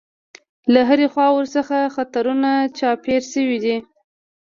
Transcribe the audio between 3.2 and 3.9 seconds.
شوي دي.